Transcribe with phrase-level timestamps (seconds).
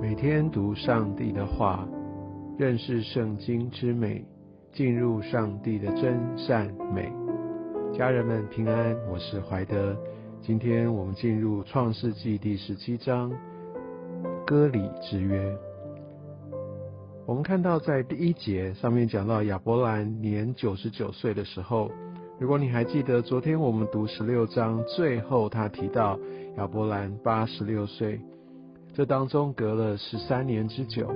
[0.00, 1.86] 每天读上帝的话，
[2.56, 4.24] 认识圣经之美，
[4.72, 7.12] 进入上帝的真善美。
[7.92, 9.94] 家人们平安，我是怀德。
[10.40, 13.30] 今天我们进入创世纪第十七章，
[14.46, 15.54] 割礼之约。
[17.26, 21.90] 我们看到在第一节上面讲到亚伯兰年九十九岁的时候，
[22.38, 26.18] 如果你还记得昨天我们读十六章最后他提到
[26.56, 28.18] 亚伯兰八十六岁。
[29.00, 31.10] 这当中隔了十三年之久，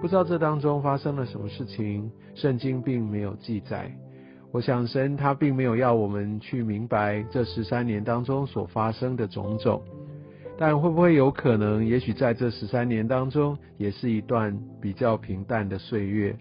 [0.00, 3.90] 不知道这当中发生了什么事情，圣经并没有记载。
[4.52, 9.82] 我想神他并没有要我们去明白这十三年当中所发生的种种，
[10.56, 16.36] 但会不会有可能，也许在这十三年当中，也是一段比较平淡的岁月？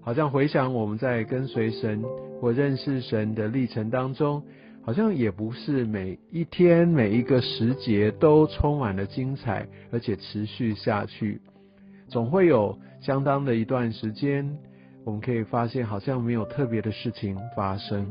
[0.00, 2.04] 好像回想我们在跟随神
[2.40, 4.44] 或认识神的历程当中。
[4.86, 11.40] 好像也不是每一天每一个时节都充满了精彩，而且持续下去，
[12.06, 14.48] 总会有相当的一段时间，
[15.04, 18.06] 我们可以发现好像没有特别的事情发生。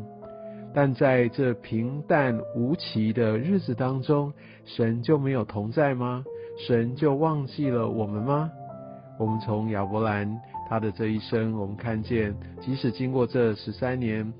[0.73, 4.33] 但在这平淡无奇的日子当中，
[4.65, 6.25] 神就没有同在吗？
[6.67, 8.51] 神就忘记了我们吗？
[9.17, 10.29] 我们从亚伯兰
[10.67, 14.33] 他的这一生，我们看见，即使经过这十三年。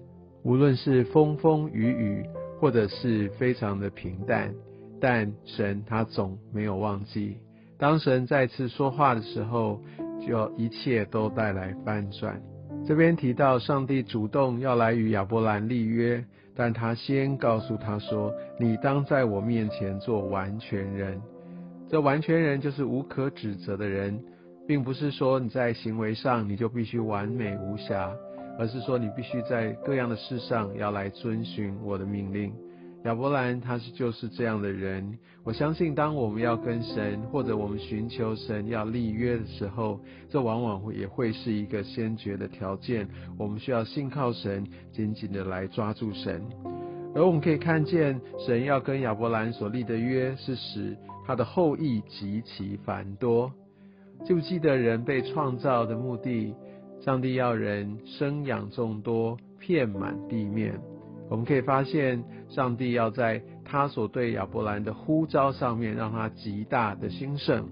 [0.45, 2.23] 无论是风风雨雨，
[2.59, 4.53] 或者是非常的平淡，
[5.01, 7.37] 但神他总没有忘记。
[7.79, 9.81] 当神再次说话的时候，
[10.25, 12.39] 就一切都带来翻转。
[12.87, 16.23] 这边提到上帝主动要来与亚伯兰立约，
[16.55, 21.19] 但他先告诉他说：“你当在我面前做完全人。”
[21.89, 24.23] 这完全人就是无可指责的人，
[24.67, 28.15] 并不是说你在行为上你就必须完美无瑕。
[28.57, 32.53] 而是说，你必须在各样的事上要来遵循我的命令。
[33.03, 35.19] 亚伯兰他是就是这样的人。
[35.43, 43.07] 我相信，当我们要跟神或者我们寻求神要立约的时候，这往往会也会是一个先决的条件。
[43.37, 46.41] 我们需要信靠神，紧紧的来抓住神。
[47.13, 50.97] 而我们可以看见，神要跟亚伯兰所立的约，是使
[51.27, 53.51] 他的后裔极其繁多。
[54.25, 56.55] 记不记得人被创造的目的？
[57.01, 60.79] 上帝要人生养众多，遍满地面。
[61.29, 67.67] 我们可以发现，上帝要在他所对亚伯兰的呼召上面，让他极大的兴盛。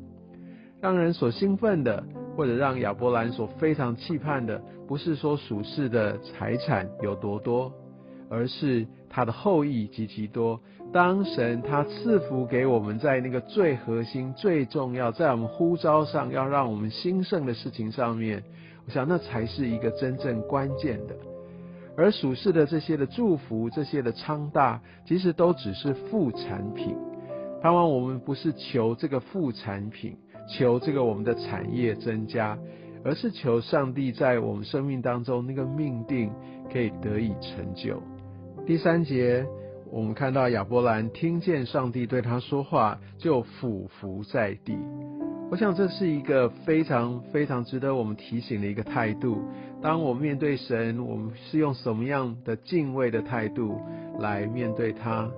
[0.82, 2.04] 让人所兴奋的，
[2.36, 7.72] 或者让亚伯兰所非常期盼的，不是说属世的财产有多多，
[8.30, 10.60] 而是他的后裔极其多。
[10.92, 18.44] 当神他赐福给我们，在那个最核心、最重要，在我们呼召上要让我们兴盛的事情上面。
[18.86, 21.16] 我想那才是一个真正关键的，
[21.96, 26.96] 而属世的这些的祝福、这些的昌大，其实都只是副产品。
[27.62, 30.18] 盼望我们不是求这个副产品，
[30.50, 32.58] 求这个我们的产业增加，
[33.06, 36.30] 而是求上帝在我们生命当中那个命定
[36.72, 38.04] 可以得以成就。
[38.66, 39.46] 第三节，
[39.90, 44.78] 我们看到亚伯兰听见上帝对他说话，就俯伏在地。
[45.54, 49.40] 我想这是一个非常非常值得我们提醒的一个态度。
[49.84, 53.80] 当我们面对神，我们是用什么样的敬畏的态度
[54.18, 55.30] 来面对他？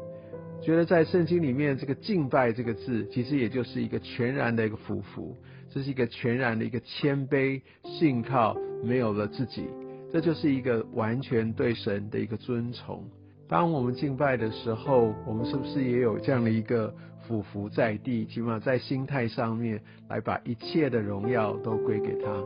[0.62, 5.36] 觉得在圣经里面，这个敬拜这个字，其实也就是一个全然的一个俯伏，
[5.70, 8.56] 这是一个全然的一个谦卑、信靠，
[8.86, 9.66] 没有了自己，
[10.14, 13.04] 这就是一个完全对神的一个尊崇。
[13.48, 16.94] 当我们敬拜的时候，我们是不是也有这样的一个
[17.28, 19.80] 俯伏在地，起码在心态上面
[20.10, 22.44] 来把一切的荣耀都归给他？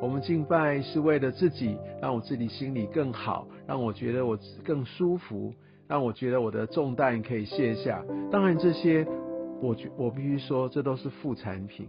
[0.00, 5.54] 我们敬拜是为了自己，让我自己心里更好，让我觉得我更舒服，
[5.88, 8.04] 让我觉得我的重担可以卸下。
[8.30, 9.06] 当然，这些
[9.62, 11.88] 我觉我必须说，这都是副产品。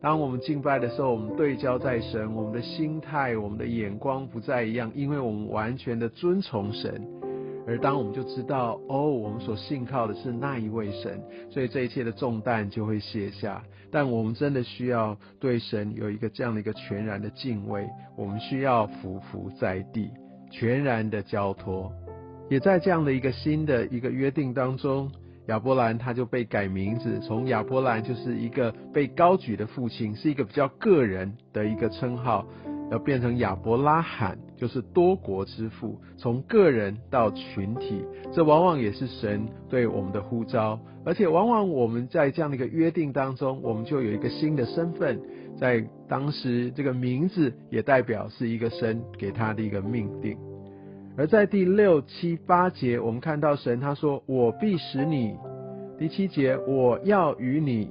[0.00, 7.17] 当我们敬拜的时候，我们对焦在神，我们的心态、我们的眼光不再一样，因为我们完全的遵从神。
[7.68, 13.62] 而当我们就知道，哦，我们所信靠的是那一位神，所以这一切的重担就会卸下。
[13.90, 17.86] 但我们真的需要对神有一个这样的一个全然的敬畏，
[18.16, 20.10] 我们需要匍匐在地，
[20.50, 21.92] 全然的交托。
[22.48, 25.12] 也在这样的一个新的一个约定当中，
[25.48, 32.46] 亚伯兰他就被改名字，从亚伯兰就是一个被高举的父亲，是一个比较个人的一个称号。
[32.90, 45.18] 要变成亚伯拉罕，就是多国之父，从个人到群体，这往往也是神对我们的呼召，而且往往我们在这样的一个约定当中，我们就有一个新的身份，
[45.56, 50.36] 在当时这个名字也代表是一个神给他的一个命定，
[51.16, 55.36] 而在第六七八节，我们看到神他说：“我必使你。”
[55.98, 57.90] 第七节：“我要与你。”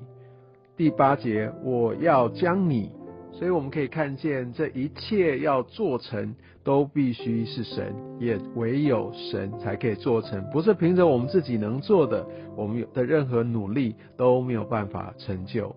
[0.77, 2.91] 第八节，我要将你，
[3.31, 6.33] 所以我们可以看见这一切要做成，
[6.63, 12.25] 都必须是神，也唯有神才可以做成，不是凭着我们自己能做的，
[12.55, 15.75] 我们的任何努力都没有办法成就。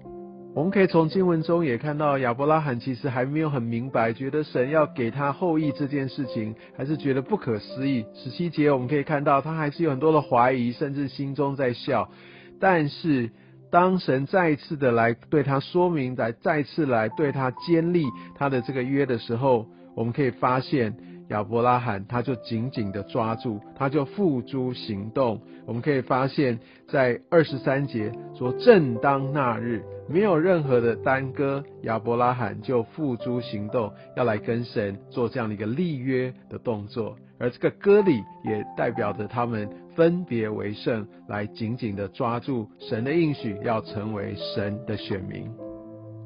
[0.54, 8.04] 我们可以从经文中也看到，亚伯拉罕其实还没有很明白，觉得神要给他后裔这件事情，还是觉得不可思议。
[8.14, 12.10] 十七节我们可以看到，他还是有很多的怀疑，甚至心中在笑，
[12.58, 13.30] 但是。
[13.70, 18.04] 当神再一次的来对他说明，来再次来对他坚立
[18.36, 20.96] 他的这个约的时候，我们可以发现
[21.30, 25.40] 亚伯拉罕他就紧紧的抓住，他就付诸行动。
[25.66, 37.16] 我们可以发现，在二十三节说，正当那日，没有任何的耽搁，亚伯拉罕就付诸行动，要来跟神做这样的一个立约的动作。
[37.38, 45.48] 而这个割礼也代表着他们分别为圣，来紧紧的抓住神的应许，要成为神的选民。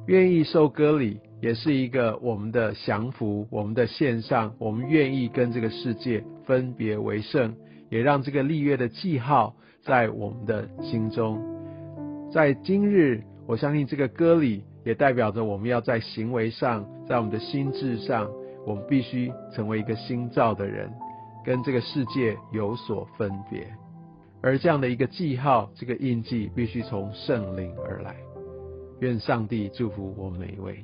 [0.07, 7.55] 愿意受割礼，也是一个我们的降服，我们的献上，我们愿意跟这个世界分别为圣，
[7.91, 11.39] 也让这个立约的记号在我们的心中。
[12.33, 18.27] 在今日，我相信这个歌里也代表着我们要在行为上，在我们的心智上，
[18.67, 20.91] 我们必须成为一个新造的人。
[21.45, 23.71] 跟这个世界有所分别，
[24.41, 28.17] 而这样的一个记号，这个印记必须从圣灵而来。
[29.01, 30.83] 愿上帝祝福我们每一位。